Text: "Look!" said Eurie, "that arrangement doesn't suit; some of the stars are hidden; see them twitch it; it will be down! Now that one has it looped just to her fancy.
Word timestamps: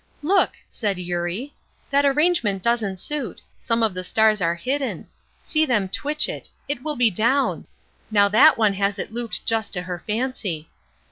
"Look!" 0.23 0.53
said 0.67 0.97
Eurie, 0.97 1.53
"that 1.91 2.07
arrangement 2.07 2.63
doesn't 2.63 2.99
suit; 2.99 3.39
some 3.59 3.83
of 3.83 3.93
the 3.93 4.03
stars 4.03 4.41
are 4.41 4.55
hidden; 4.55 5.05
see 5.43 5.63
them 5.63 5.87
twitch 5.87 6.27
it; 6.27 6.49
it 6.67 6.81
will 6.81 6.95
be 6.95 7.11
down! 7.11 7.67
Now 8.09 8.27
that 8.29 8.57
one 8.57 8.73
has 8.73 8.97
it 8.97 9.13
looped 9.13 9.45
just 9.45 9.73
to 9.73 9.83
her 9.83 9.99
fancy. 9.99 10.69